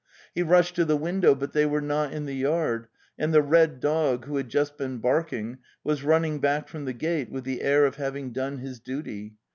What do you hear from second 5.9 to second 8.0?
running back from the gate with the air of